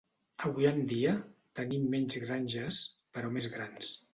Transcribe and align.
Avui 0.47 0.67
en 0.69 0.79
dia, 0.91 1.11
tenim 1.61 1.85
menys 1.97 2.19
granges, 2.27 2.81
però 3.19 3.35
més 3.37 3.51
grans. 3.59 3.97